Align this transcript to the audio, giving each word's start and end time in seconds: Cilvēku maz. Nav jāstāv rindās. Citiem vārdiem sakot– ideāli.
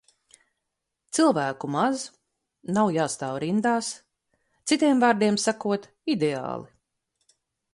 Cilvēku 1.17 1.67
maz. 1.75 2.05
Nav 2.77 2.89
jāstāv 2.95 3.37
rindās. 3.43 3.91
Citiem 4.73 5.05
vārdiem 5.05 5.39
sakot– 5.45 5.87
ideāli. 6.17 6.75